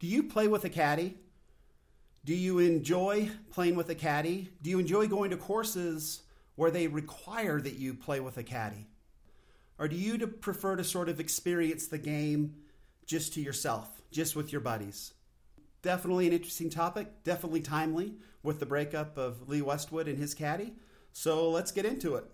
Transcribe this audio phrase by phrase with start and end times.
[0.00, 1.18] Do you play with a caddy?
[2.24, 4.50] Do you enjoy playing with a caddy?
[4.62, 6.22] Do you enjoy going to courses
[6.56, 8.88] where they require that you play with a caddy?
[9.78, 12.56] Or do you prefer to sort of experience the game
[13.04, 15.12] just to yourself, just with your buddies?
[15.82, 20.72] Definitely an interesting topic, definitely timely with the breakup of Lee Westwood and his caddy.
[21.12, 22.24] So let's get into it.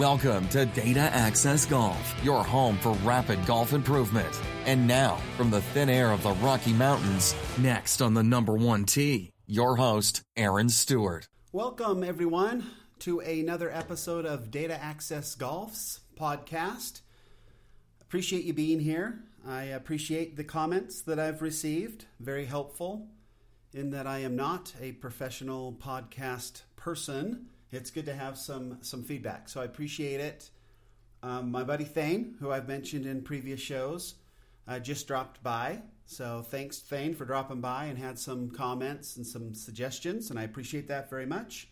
[0.00, 4.40] Welcome to Data Access Golf, your home for rapid golf improvement.
[4.64, 8.86] And now, from the thin air of the Rocky Mountains, next on the number one
[8.86, 11.28] tee, your host, Aaron Stewart.
[11.52, 12.64] Welcome, everyone,
[13.00, 17.02] to another episode of Data Access Golf's podcast.
[18.00, 19.22] Appreciate you being here.
[19.46, 23.08] I appreciate the comments that I've received, very helpful
[23.74, 29.02] in that I am not a professional podcast person it's good to have some some
[29.02, 29.48] feedback.
[29.48, 30.50] So I appreciate it.
[31.22, 34.14] Um, my buddy Thane, who I've mentioned in previous shows,
[34.66, 35.82] uh, just dropped by.
[36.06, 40.42] So thanks, Thane, for dropping by and had some comments and some suggestions, and I
[40.42, 41.68] appreciate that very much.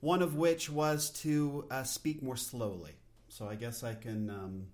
[0.00, 2.92] One of which was to uh, speak more slowly.
[3.28, 4.66] So I guess I can um,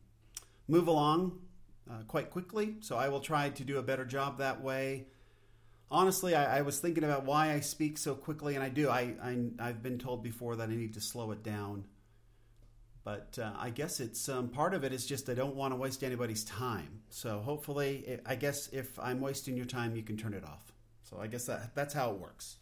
[0.68, 1.40] move along
[1.90, 2.76] uh, quite quickly.
[2.80, 5.08] So I will try to do a better job that way
[5.90, 8.88] honestly, I, I, was thinking about why I speak so quickly, and I do.
[8.88, 11.84] I, I have been told before that I need to slow it down,
[13.04, 15.76] but uh, I guess it's um, part of it is just I don't want to
[15.76, 17.02] waste anybody's time.
[17.10, 20.72] So hopefully, I guess if I'm wasting your time, you can turn it off.
[21.04, 22.56] So I guess that that's how it works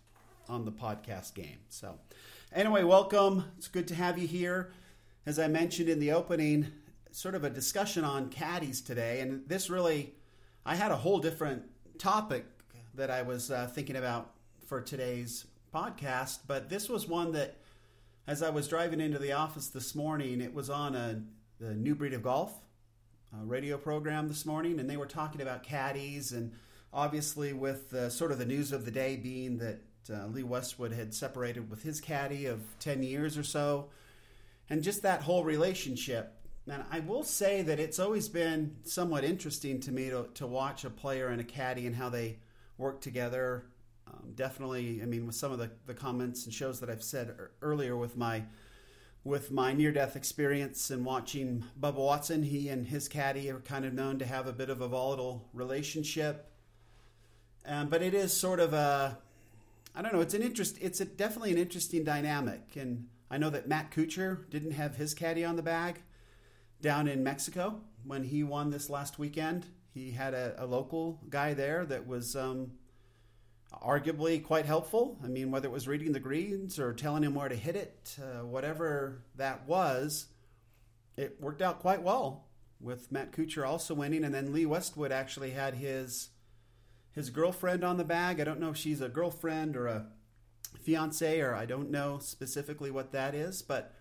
[0.48, 1.60] on the podcast game.
[1.70, 1.98] So
[2.52, 3.44] anyway, welcome.
[3.56, 4.72] It's good to have you here.
[5.26, 6.66] As I mentioned in the opening,
[7.10, 10.12] sort of a discussion on caddies today, and this really,
[10.66, 11.62] I had a whole different
[11.98, 12.44] topic
[12.96, 14.32] that I was uh, thinking about
[14.66, 17.56] for today's podcast, but this was one that,
[18.26, 21.22] as I was driving into the office this morning, it was on a
[21.60, 22.52] the New Breed of Golf
[23.42, 26.52] radio program this morning, and they were talking about caddies, and
[26.92, 29.80] obviously with sort of the news of the day being that
[30.12, 33.88] uh, Lee Westwood had separated with his caddy of ten years or so,
[34.70, 36.34] and just that whole relationship.
[36.66, 40.84] And I will say that it's always been somewhat interesting to me to, to watch
[40.84, 42.38] a player and a caddy and how they
[42.78, 43.64] work together.
[44.06, 47.34] Um, definitely, I mean, with some of the, the comments and shows that I've said
[47.62, 48.44] earlier with my
[49.24, 53.86] with my near death experience and watching Bubba Watson, he and his caddy are kind
[53.86, 56.50] of known to have a bit of a volatile relationship.
[57.64, 59.16] Um, but it is sort of a,
[59.94, 62.76] I don't know, it's an interest, it's a, definitely an interesting dynamic.
[62.76, 66.02] And I know that Matt Kuchar didn't have his caddy on the bag
[66.82, 69.64] down in Mexico when he won this last weekend.
[69.94, 72.72] He had a, a local guy there that was um,
[73.72, 75.20] arguably quite helpful.
[75.22, 78.16] I mean, whether it was reading the greens or telling him where to hit it,
[78.20, 80.26] uh, whatever that was,
[81.16, 82.48] it worked out quite well
[82.80, 86.30] with Matt Kuchar also winning, and then Lee Westwood actually had his
[87.12, 88.40] his girlfriend on the bag.
[88.40, 90.06] I don't know if she's a girlfriend or a
[90.82, 93.94] fiance, or I don't know specifically what that is, but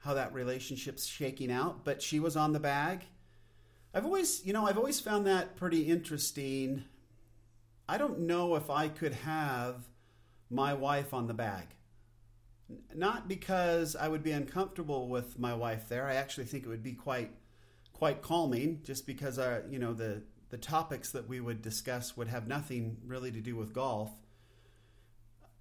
[0.00, 1.86] how that relationship's shaking out.
[1.86, 3.06] But she was on the bag,
[3.94, 6.84] I've always, you know, I've always found that pretty interesting.
[7.88, 9.88] I don't know if I could have
[10.50, 11.66] my wife on the bag.
[12.94, 16.06] Not because I would be uncomfortable with my wife there.
[16.06, 17.30] I actually think it would be quite
[17.94, 22.16] quite calming just because our, uh, you know, the the topics that we would discuss
[22.16, 24.10] would have nothing really to do with golf.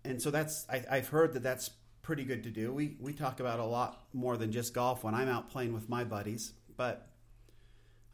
[0.04, 1.72] And so that's I, I've heard that that's
[2.02, 2.74] pretty good to do.
[2.74, 5.88] We we talk about a lot more than just golf when I'm out playing with
[5.88, 7.08] my buddies, but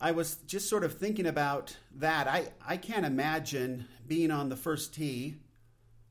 [0.04, 2.28] I was just sort of thinking about that.
[2.28, 5.38] I, I can't imagine being on the first tee.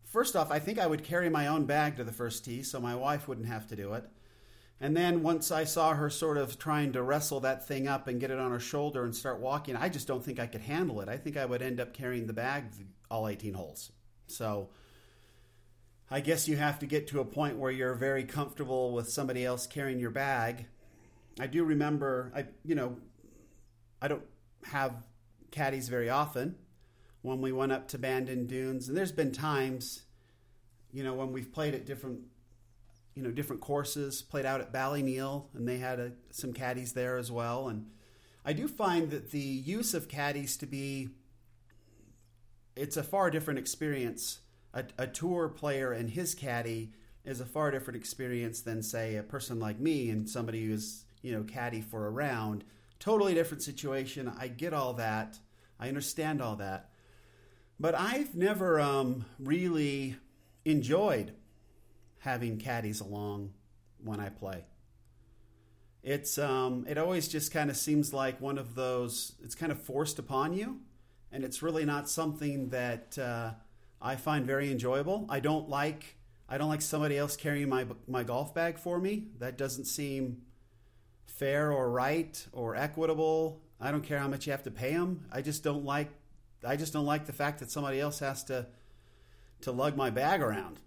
[0.06, 2.80] First off, I think I would carry my own bag to the first tee so
[2.80, 4.08] my wife wouldn't have to do it.
[4.80, 8.18] And then once I saw her sort of trying to wrestle that thing up and
[8.18, 11.02] get it on her shoulder and start walking, I just don't think I could handle
[11.02, 11.10] it.
[11.10, 12.64] I think I would end up carrying the bag
[13.10, 13.92] all 18 holes.
[14.26, 14.70] So
[16.10, 19.44] I guess you have to get to a point where you're very comfortable with somebody
[19.44, 20.64] else carrying your bag.
[21.38, 22.96] I do remember, I you know,
[24.02, 24.24] I don't
[24.64, 25.06] have
[25.52, 26.56] caddies very often.
[27.22, 30.02] When we went up to Bandon Dunes, and there's been times,
[30.92, 32.18] you know, when we've played at different,
[33.14, 37.16] you know, different courses, played out at Ballyneal, and they had a, some caddies there
[37.16, 37.68] as well.
[37.68, 37.86] And
[38.44, 41.10] I do find that the use of caddies to be,
[42.74, 44.40] it's a far different experience.
[44.74, 46.90] A, a tour player and his caddy
[47.24, 51.30] is a far different experience than, say, a person like me and somebody who's, you
[51.30, 52.64] know, caddy for a round
[53.02, 54.32] totally different situation.
[54.38, 55.38] I get all that.
[55.78, 56.90] I understand all that.
[57.80, 60.16] But I've never um, really
[60.64, 61.34] enjoyed
[62.20, 63.54] having caddies along
[64.04, 64.64] when I play.
[66.04, 69.32] It's um, it always just kind of seems like one of those.
[69.42, 70.80] It's kind of forced upon you,
[71.32, 73.52] and it's really not something that uh,
[74.00, 75.26] I find very enjoyable.
[75.28, 76.16] I don't like
[76.48, 79.28] I don't like somebody else carrying my my golf bag for me.
[79.38, 80.42] That doesn't seem
[81.36, 83.62] fair or right or equitable.
[83.80, 85.26] I don't care how much you have to pay them.
[85.32, 86.10] I just don't like
[86.64, 88.66] I just don't like the fact that somebody else has to
[89.62, 90.78] to lug my bag around.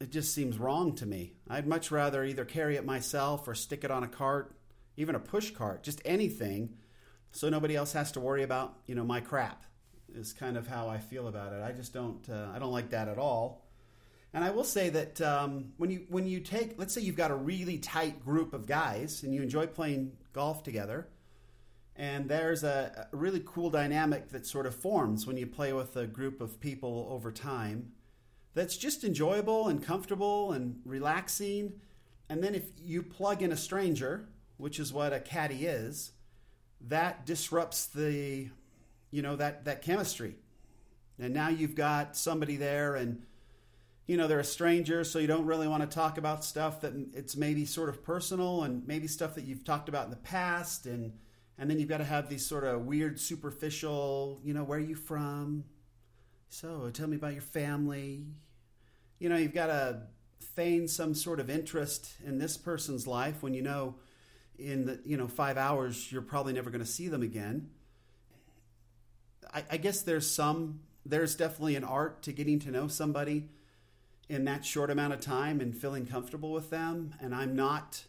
[0.00, 1.34] It just seems wrong to me.
[1.48, 4.54] I'd much rather either carry it myself or stick it on a cart,
[4.96, 6.76] even a push cart, just anything
[7.32, 9.64] so nobody else has to worry about, you know, my crap.
[10.14, 11.62] Is kind of how I feel about it.
[11.62, 13.67] I just don't uh, I don't like that at all.
[14.34, 17.30] And I will say that um, when you when you take, let's say you've got
[17.30, 21.08] a really tight group of guys and you enjoy playing golf together,
[21.96, 25.96] and there's a, a really cool dynamic that sort of forms when you play with
[25.96, 27.92] a group of people over time.
[28.54, 31.80] That's just enjoyable and comfortable and relaxing.
[32.28, 34.28] And then if you plug in a stranger,
[34.58, 36.12] which is what a caddy is,
[36.82, 38.48] that disrupts the,
[39.10, 40.36] you know, that that chemistry.
[41.18, 43.22] And now you've got somebody there and
[44.08, 46.92] you know they're a stranger so you don't really want to talk about stuff that
[47.12, 50.86] it's maybe sort of personal and maybe stuff that you've talked about in the past
[50.86, 51.12] and
[51.58, 54.82] and then you've got to have these sort of weird superficial you know where are
[54.82, 55.62] you from?
[56.48, 58.24] So tell me about your family.
[59.18, 60.02] You know you've got to
[60.40, 63.96] feign some sort of interest in this person's life when you know
[64.58, 67.68] in the you know five hours you're probably never going to see them again.
[69.52, 73.50] I, I guess there's some there's definitely an art to getting to know somebody
[74.28, 77.14] in that short amount of time and feeling comfortable with them.
[77.20, 78.04] And I'm not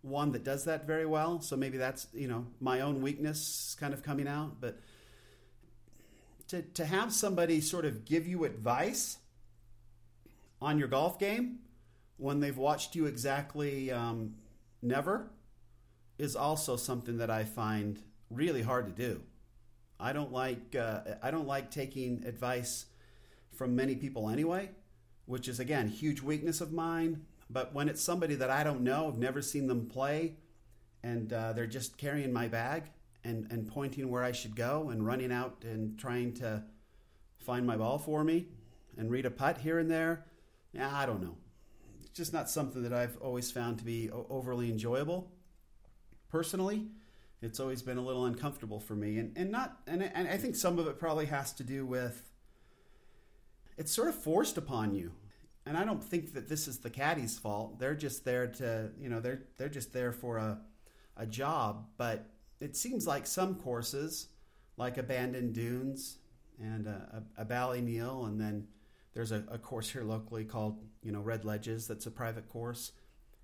[0.00, 1.40] one that does that very well.
[1.40, 4.60] So maybe that's, you know, my own weakness kind of coming out.
[4.60, 4.80] But
[6.48, 9.18] to, to have somebody sort of give you advice
[10.60, 11.58] on your golf game
[12.16, 14.34] when they've watched you exactly um,
[14.80, 15.30] never
[16.18, 18.00] is also something that I find
[18.30, 19.22] really hard to do.
[20.00, 22.86] I don't like uh, I don't like taking advice
[23.52, 24.70] from many people anyway
[25.26, 27.24] which is again huge weakness of mine.
[27.50, 30.36] But when it's somebody that I don't know, I've never seen them play,
[31.02, 32.84] and uh, they're just carrying my bag
[33.24, 36.64] and and pointing where I should go and running out and trying to
[37.38, 38.46] find my ball for me
[38.96, 40.24] and read a putt here and there.
[40.72, 41.36] Yeah, I don't know.
[42.02, 45.30] It's just not something that I've always found to be overly enjoyable.
[46.30, 46.88] Personally,
[47.42, 50.56] it's always been a little uncomfortable for me, and and not and and I think
[50.56, 52.22] some of it probably has to do with
[53.76, 55.12] it's sort of forced upon you.
[55.64, 57.78] And I don't think that this is the caddy's fault.
[57.78, 60.58] They're just there to, you know, they're they're just there for a
[61.16, 61.86] a job.
[61.96, 62.28] But
[62.60, 64.28] it seems like some courses,
[64.76, 66.18] like a Bandon Dunes
[66.60, 68.66] and a, a, a Ballyneal, and then
[69.14, 71.86] there's a, a course here locally called, you know, Red Ledges.
[71.86, 72.92] That's a private course.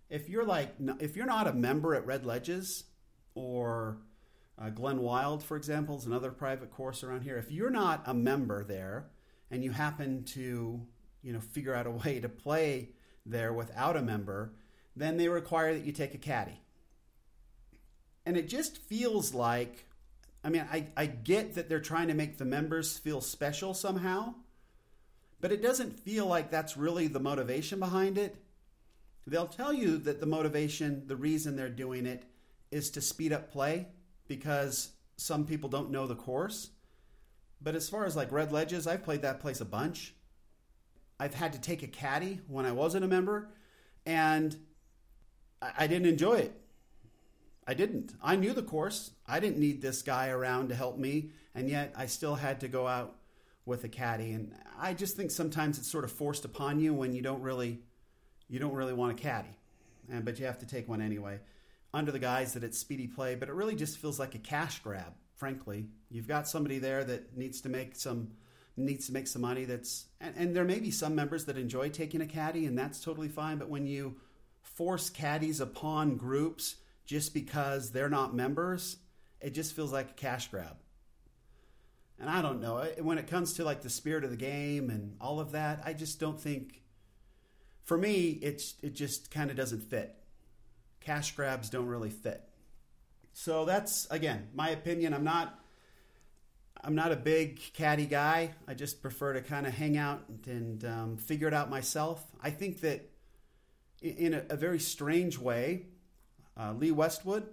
[0.08, 2.84] If you're like, if you're not a member at Red Ledges
[3.34, 3.98] or
[4.58, 7.36] uh, Glenwild, for example, is another private course around here.
[7.36, 9.10] If you're not a member there,
[9.50, 10.80] and you happen to
[11.22, 12.90] you know figure out a way to play
[13.26, 14.52] there without a member,
[14.96, 16.60] then they require that you take a caddy.
[18.24, 19.86] And it just feels like
[20.44, 24.34] I mean, I, I get that they're trying to make the members feel special somehow,
[25.40, 28.36] but it doesn't feel like that's really the motivation behind it.
[29.26, 32.24] They'll tell you that the motivation, the reason they're doing it,
[32.70, 33.88] is to speed up play
[34.26, 36.70] because some people don't know the course.
[37.60, 40.14] But as far as like Red Ledges, I've played that place a bunch.
[41.18, 43.48] I've had to take a caddy when I wasn't a member,
[44.06, 44.56] and
[45.60, 46.60] I, didn't enjoy it.
[47.66, 48.14] I didn't.
[48.22, 49.10] I knew the course.
[49.26, 52.68] I didn't need this guy around to help me, and yet I still had to
[52.68, 53.16] go out
[53.66, 54.30] with a caddy.
[54.32, 57.80] And I just think sometimes it's sort of forced upon you when you don't really,
[58.48, 59.58] you don't really want a caddy,
[60.08, 61.40] and but you have to take one anyway,
[61.92, 63.34] under the guise that it's speedy play.
[63.34, 65.86] But it really just feels like a cash grab frankly.
[66.10, 68.32] You've got somebody there that needs to make some
[68.76, 71.88] needs to make some money that's and, and, there may be some members that enjoy
[71.88, 74.14] taking a caddy and that's totally fine but when you
[74.62, 78.98] force caddies upon groups just because they're not members
[79.40, 80.76] it just feels like a cash grab
[82.20, 85.16] and i don't know when it comes to like the spirit of the game and
[85.20, 86.82] all of that i just don't think
[87.82, 90.14] for me it's it just kind of doesn't fit
[91.00, 92.47] cash grabs don't really fit
[93.38, 95.14] so that's again my opinion.
[95.14, 95.60] I'm not
[96.82, 98.50] I'm not a big caddy guy.
[98.66, 102.24] I just prefer to kind of hang out and um, figure it out myself.
[102.42, 103.08] I think that
[104.02, 105.86] in a, a very strange way,
[106.58, 107.46] uh, Lee Westwood,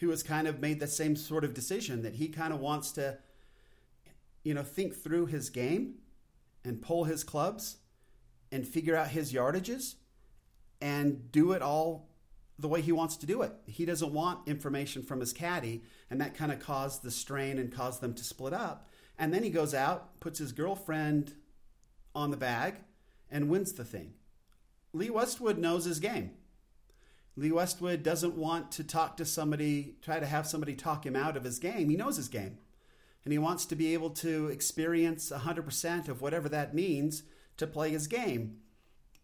[0.00, 2.90] who has kind of made the same sort of decision that he kind of wants
[2.92, 3.16] to,
[4.42, 5.94] you know, think through his game
[6.64, 7.76] and pull his clubs
[8.50, 9.94] and figure out his yardages
[10.80, 12.09] and do it all
[12.60, 13.52] the way he wants to do it.
[13.66, 17.72] He doesn't want information from his caddy, and that kind of caused the strain and
[17.72, 18.88] caused them to split up.
[19.18, 21.34] And then he goes out, puts his girlfriend
[22.14, 22.76] on the bag,
[23.30, 24.12] and wins the thing.
[24.92, 26.32] Lee Westwood knows his game.
[27.36, 31.36] Lee Westwood doesn't want to talk to somebody, try to have somebody talk him out
[31.36, 31.88] of his game.
[31.88, 32.58] He knows his game.
[33.24, 37.22] And he wants to be able to experience 100% of whatever that means
[37.56, 38.58] to play his game.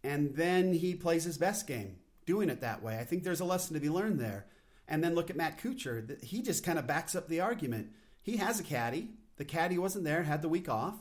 [0.05, 2.99] And then he plays his best game doing it that way.
[2.99, 4.47] I think there's a lesson to be learned there.
[4.89, 6.23] And then look at Matt Kuchar.
[6.23, 7.89] He just kind of backs up the argument.
[8.23, 9.11] He has a caddy.
[9.37, 10.95] The caddy wasn't there, had the week off,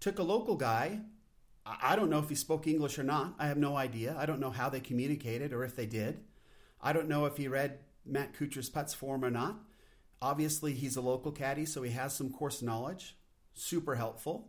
[0.00, 1.00] took a local guy.
[1.64, 3.34] I don't know if he spoke English or not.
[3.38, 4.16] I have no idea.
[4.18, 6.20] I don't know how they communicated or if they did.
[6.80, 9.56] I don't know if he read Matt Kuchar's putts form or not.
[10.22, 13.16] Obviously, he's a local caddy, so he has some course knowledge.
[13.54, 14.48] Super helpful.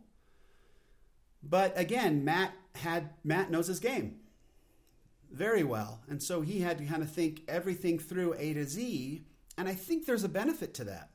[1.42, 4.20] But again, Matt had Matt knows his game
[5.30, 6.00] very well.
[6.08, 9.24] And so he had to kind of think everything through A to Z.
[9.56, 11.10] And I think there's a benefit to that.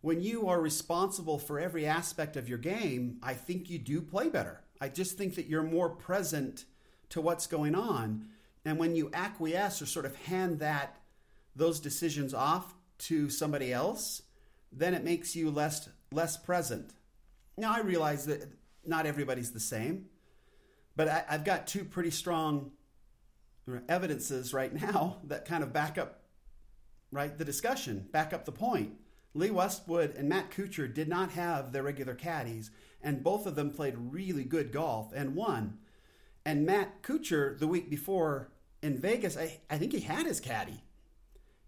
[0.00, 4.28] When you are responsible for every aspect of your game, I think you do play
[4.28, 4.62] better.
[4.80, 6.64] I just think that you're more present
[7.10, 8.28] to what's going on.
[8.64, 10.96] And when you acquiesce or sort of hand that
[11.54, 14.22] those decisions off to somebody else,
[14.72, 16.92] then it makes you less less present.
[17.56, 18.48] Now I realize that
[18.84, 20.06] not everybody's the same,
[20.96, 22.72] but I, have got two pretty strong
[23.88, 26.20] evidences right now that kind of back up
[27.12, 28.92] right the discussion, back up the point.
[29.32, 33.70] Lee Westwood and Matt Kuchar did not have their regular caddies, and both of them
[33.70, 35.78] played really good golf and won.
[36.44, 38.50] And Matt Kuchar, the week before
[38.82, 40.82] in Vegas, I, I think he had his caddy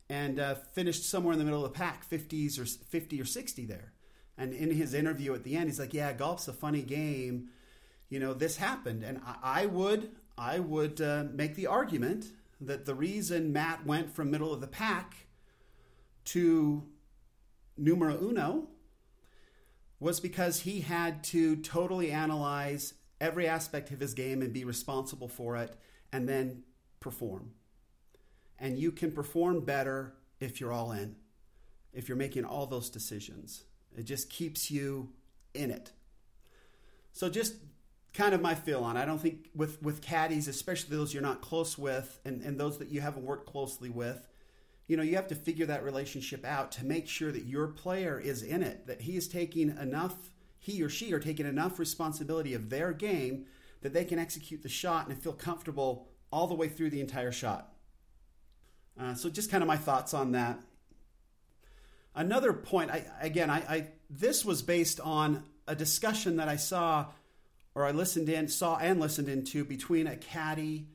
[0.08, 3.66] and uh, finished somewhere in the middle of the pack, 50s or 50 or 60
[3.66, 3.92] there.
[4.36, 7.50] And in his interview at the end, he's like, "Yeah, golf's a funny game.
[8.08, 12.26] You know, this happened, and I, I would I would uh, make the argument
[12.60, 15.26] that the reason Matt went from middle of the pack
[16.26, 16.84] to
[17.76, 18.68] numero uno
[19.98, 25.28] was because he had to totally analyze every aspect of his game and be responsible
[25.28, 25.76] for it
[26.12, 26.64] and then
[26.98, 27.52] perform.
[28.58, 31.16] And you can perform better if you're all in,
[31.92, 33.64] if you're making all those decisions.
[33.96, 35.10] It just keeps you
[35.54, 35.92] in it.
[37.12, 37.54] So just
[38.14, 38.96] kind of my feel on.
[38.96, 42.78] I don't think with with caddies, especially those you're not close with, and and those
[42.78, 44.28] that you haven't worked closely with,
[44.86, 48.18] you know, you have to figure that relationship out to make sure that your player
[48.18, 52.54] is in it, that he is taking enough, he or she are taking enough responsibility
[52.54, 53.46] of their game
[53.82, 57.32] that they can execute the shot and feel comfortable all the way through the entire
[57.32, 57.72] shot.
[58.98, 60.60] Uh, so just kind of my thoughts on that.
[62.14, 67.06] Another point, I, again, I, I this was based on a discussion that I saw
[67.74, 70.86] or I listened in, saw and listened into between a caddy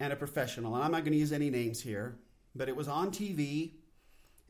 [0.00, 0.74] and a professional.
[0.74, 2.18] And I'm not going to use any names here,
[2.54, 3.72] but it was on TV,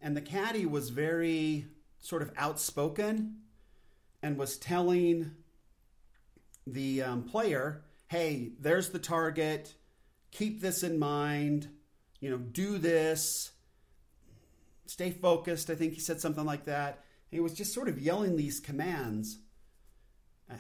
[0.01, 1.67] and the caddy was very
[2.01, 3.39] sort of outspoken
[4.23, 5.33] and was telling
[6.67, 9.75] the um, player, hey, there's the target,
[10.31, 11.69] keep this in mind,
[12.21, 13.53] you know, do this,
[14.87, 15.71] stay focused.
[15.71, 17.05] I think he said something like that.
[17.31, 19.39] He was just sort of yelling these commands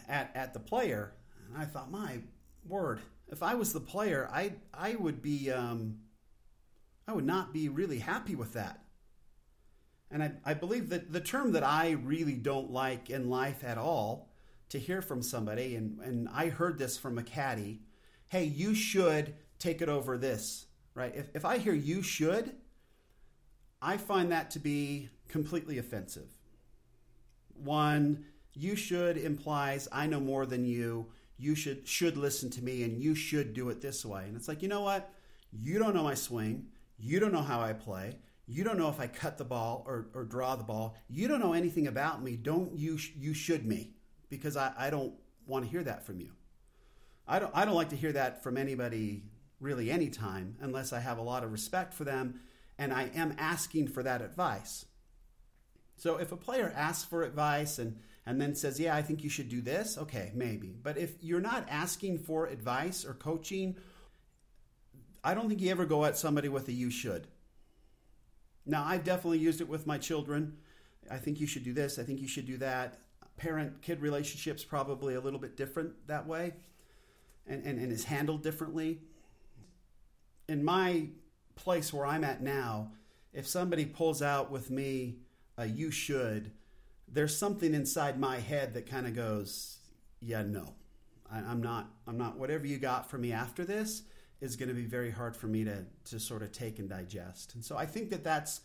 [0.09, 1.13] at, at the player.
[1.47, 2.19] And I thought, my
[2.67, 5.99] word, if I was the player, I I would be um,
[7.07, 8.81] I would not be really happy with that.
[10.11, 13.79] And I, I believe that the term that I really don't like in life at
[13.79, 14.31] all
[14.71, 17.81] to hear from somebody, and, and I heard this from a caddy,
[18.29, 21.15] hey, you should take it over this, right?
[21.15, 22.55] If, if I hear you should,
[23.81, 26.31] I find that to be completely offensive.
[27.55, 31.07] One, you should implies I know more than you.
[31.37, 34.25] You should should listen to me and you should do it this way.
[34.27, 35.13] And it's like, you know what?
[35.53, 36.67] You don't know my swing.
[36.99, 38.17] You don't know how I play.
[38.47, 40.97] You don't know if I cut the ball or, or draw the ball.
[41.09, 42.37] You don't know anything about me.
[42.37, 43.93] Don't you you should me
[44.31, 45.15] because I, I don't
[45.47, 46.33] want to hear that from you.
[47.27, 49.25] I don't I don't like to hear that from anybody
[49.61, 52.41] really anytime unless I have a lot of respect for them
[52.79, 54.87] and I am asking for that advice.
[55.97, 57.99] So if a player asks for advice and
[58.29, 60.77] and then says, Yeah, I think you should do this, okay, maybe.
[60.83, 63.77] But if you're not asking for advice or coaching,
[65.25, 67.27] I don't think you ever go at somebody with a you should.
[68.67, 70.59] Now, I've definitely used it with my children.
[71.11, 72.99] I think you should do this, I think you should do that.
[73.39, 76.53] Parent kid relationships probably a little bit different that way
[77.47, 78.99] and, and, and is handled differently.
[80.51, 81.07] In my
[81.57, 82.93] place where I'm at now,
[83.33, 85.21] if somebody pulls out with me
[85.57, 86.53] a you should,
[87.13, 89.79] there's something inside my head that kind of goes,
[90.21, 90.75] yeah, no,
[91.31, 92.39] I, am not, I'm not.
[92.39, 94.03] Whatever you got for me after this
[94.41, 97.55] is going to be very hard for me to to sort of take and digest.
[97.55, 98.61] And so I think that that's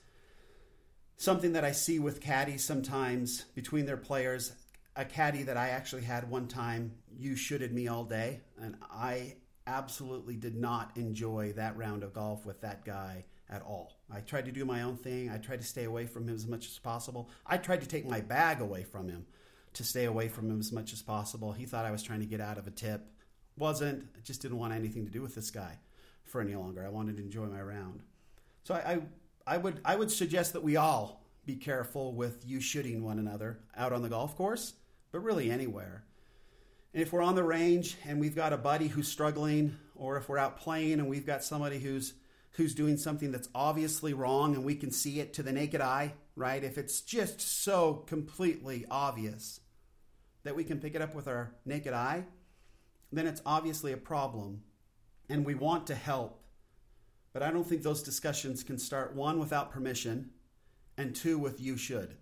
[1.17, 4.53] something that I see with caddies sometimes between their players.
[4.95, 9.37] A caddy that I actually had one time, you shooted me all day, and I
[9.65, 13.93] absolutely did not enjoy that round of golf with that guy at all.
[14.11, 15.29] I tried to do my own thing.
[15.29, 17.29] I tried to stay away from him as much as possible.
[17.45, 19.27] I tried to take my bag away from him
[19.73, 21.51] to stay away from him as much as possible.
[21.51, 23.07] He thought I was trying to get out of a tip.
[23.55, 24.07] Wasn't.
[24.17, 25.77] I just didn't want anything to do with this guy
[26.23, 26.83] for any longer.
[26.83, 28.01] I wanted to enjoy my round.
[28.63, 29.01] So I, I,
[29.45, 33.59] I would I would suggest that we all be careful with you shooting one another
[33.77, 34.73] out on the golf course,
[35.11, 36.05] but really anywhere.
[36.93, 40.29] And if we're on the range and we've got a buddy who's struggling, or if
[40.29, 42.13] we're out playing and we've got somebody who's
[42.53, 46.13] who's doing something that's obviously wrong and we can see it to the naked eye,
[46.35, 46.63] right?
[46.63, 49.59] If it's just so completely obvious
[50.43, 52.25] that we can pick it up with our naked eye,
[53.11, 54.61] then it's obviously a problem
[55.29, 56.41] and we want to help.
[57.31, 60.29] But I don't think those discussions can start one without permission
[60.97, 62.17] and two with you should.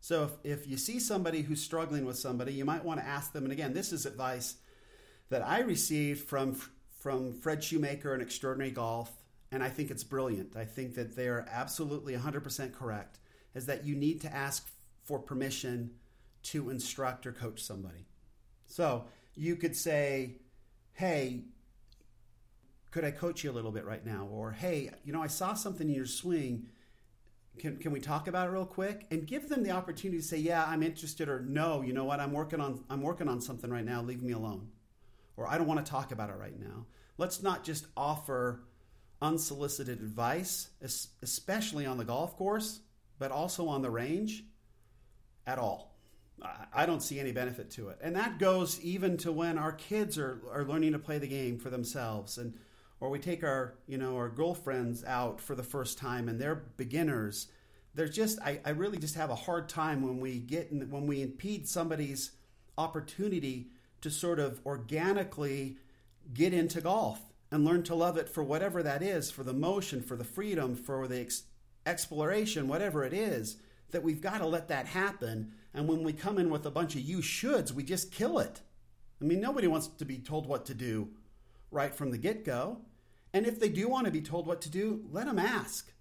[0.00, 3.32] So if, if you see somebody who's struggling with somebody, you might want to ask
[3.32, 3.42] them.
[3.42, 4.54] And again, this is advice
[5.30, 6.56] that I received from
[7.06, 9.12] from Fred Shoemaker and Extraordinary Golf,
[9.52, 10.56] and I think it's brilliant.
[10.56, 13.20] I think that they're absolutely 100% correct.
[13.54, 14.68] Is that you need to ask
[15.04, 15.92] for permission
[16.42, 18.08] to instruct or coach somebody.
[18.66, 19.04] So
[19.36, 20.38] you could say,
[20.94, 21.44] "Hey,
[22.90, 25.54] could I coach you a little bit right now?" Or, "Hey, you know, I saw
[25.54, 26.70] something in your swing."
[27.56, 30.36] can, can we talk about it real quick and give them the opportunity to say
[30.36, 33.70] yeah i'm interested or no you know what i'm working on i'm working on something
[33.70, 34.68] right now leave me alone
[35.36, 36.86] or i don't want to talk about it right now.
[37.18, 38.60] Let's not just offer
[39.22, 40.68] unsolicited advice
[41.22, 42.80] especially on the golf course
[43.18, 44.44] but also on the range
[45.46, 45.96] at all.
[46.72, 47.98] I don't see any benefit to it.
[48.02, 51.58] And that goes even to when our kids are, are learning to play the game
[51.58, 52.54] for themselves and
[53.00, 56.66] or we take our you know our girlfriends out for the first time and they're
[56.76, 57.48] beginners.
[57.94, 61.06] There's just I, I really just have a hard time when we get in, when
[61.06, 62.32] we impede somebody's
[62.76, 63.70] opportunity
[64.06, 65.76] to sort of organically
[66.32, 70.02] get into golf and learn to love it for whatever that is for the motion
[70.02, 71.44] for the freedom for the ex-
[71.84, 73.56] exploration whatever it is
[73.90, 76.94] that we've got to let that happen and when we come in with a bunch
[76.94, 78.60] of you shoulds we just kill it
[79.20, 81.08] i mean nobody wants to be told what to do
[81.70, 82.78] right from the get go.
[83.32, 85.92] And if they do want to be told what to do, let them ask.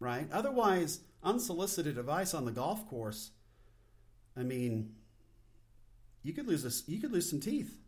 [0.00, 0.26] Right?
[0.32, 3.30] Otherwise, unsolicited advice on the golf course,
[4.36, 4.94] I mean,
[6.22, 7.78] you could lose a, you could lose some teeth.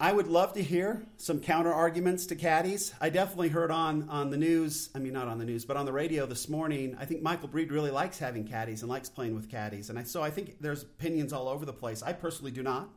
[0.00, 2.92] I would love to hear some counter arguments to caddies.
[3.00, 4.90] I definitely heard on on the news.
[4.94, 6.96] I mean, not on the news, but on the radio this morning.
[6.98, 10.02] I think Michael Breed really likes having caddies and likes playing with caddies, and I,
[10.02, 12.02] so I think there's opinions all over the place.
[12.02, 12.88] I personally do not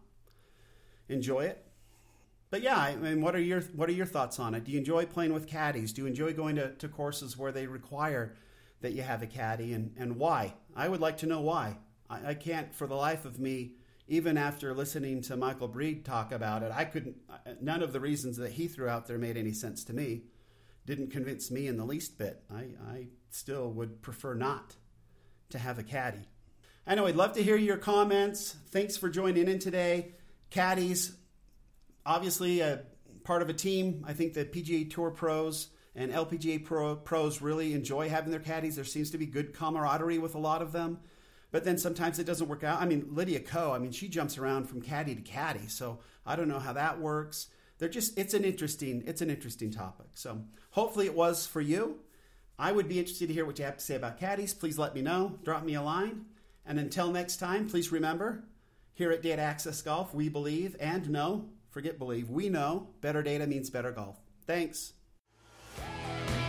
[1.07, 1.67] enjoy it
[2.49, 4.63] but yeah, I mean, what are your what are your thoughts on it?
[4.63, 5.91] Do you enjoy playing with caddies?
[5.91, 8.35] Do you enjoy going to, to courses where they require
[8.81, 10.53] that you have a caddy, and and why?
[10.75, 11.77] I would like to know why.
[12.09, 13.73] I, I can't, for the life of me,
[14.07, 17.17] even after listening to Michael Breed talk about it, I couldn't.
[17.61, 20.23] None of the reasons that he threw out there made any sense to me.
[20.85, 22.41] Didn't convince me in the least bit.
[22.49, 24.75] I, I still would prefer not
[25.49, 26.29] to have a caddy.
[26.85, 28.55] I know I'd love to hear your comments.
[28.69, 30.13] Thanks for joining in today.
[30.49, 31.11] Caddies,
[32.05, 32.83] obviously a
[33.25, 34.05] part of a team.
[34.07, 38.77] I think the PGA Tour pros and LPGA pro, pros really enjoy having their caddies.
[38.77, 40.99] There seems to be good camaraderie with a lot of them.
[41.51, 42.81] But then sometimes it doesn't work out.
[42.81, 45.67] I mean, Lydia Ko, I mean, she jumps around from caddy to caddy.
[45.67, 47.47] So I don't know how that works.
[47.77, 50.07] They're just it's an interesting it's an interesting topic.
[50.13, 51.99] So hopefully it was for you.
[52.59, 54.53] I would be interested to hear what you have to say about caddies.
[54.53, 55.37] Please let me know.
[55.43, 56.25] Drop me a line.
[56.65, 58.43] And until next time, please remember,
[58.93, 62.31] here at Data Access Golf, we believe and know Forget believe.
[62.31, 64.17] We know better data means better golf.
[64.47, 64.93] Thanks.